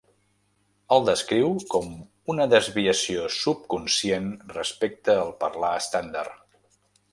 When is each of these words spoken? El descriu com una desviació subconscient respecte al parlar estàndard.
El 0.95 1.03
descriu 1.09 1.51
com 1.73 1.91
una 2.35 2.47
desviació 2.55 3.27
subconscient 3.37 4.33
respecte 4.57 5.19
al 5.27 5.33
parlar 5.45 5.73
estàndard. 5.85 6.45